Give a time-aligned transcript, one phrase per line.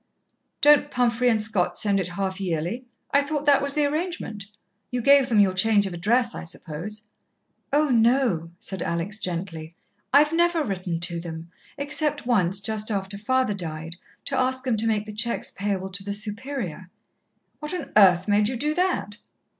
[0.61, 2.85] "Don't Pumphrey and Scott send it half yearly?
[3.11, 4.45] I thought that was the arrangement.
[4.89, 7.03] You gave them your change of address, I suppose."
[7.71, 9.75] "Oh, no," said Alex gently.
[10.11, 13.95] "I've never written to them, except once, just after father died,
[14.25, 16.89] to ask them to make the cheques payable to to the Superior."
[17.59, 19.17] "What on earth made you do that?"